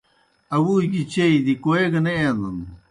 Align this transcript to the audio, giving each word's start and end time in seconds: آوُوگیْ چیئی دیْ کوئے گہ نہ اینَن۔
آوُوگیْ 0.55 1.01
چیئی 1.11 1.37
دیْ 1.45 1.53
کوئے 1.63 1.83
گہ 1.91 1.99
نہ 2.05 2.11
اینَن۔ 2.17 2.57